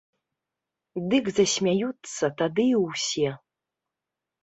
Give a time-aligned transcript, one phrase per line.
[1.11, 3.39] Дык засмяюцца тады і ўсе.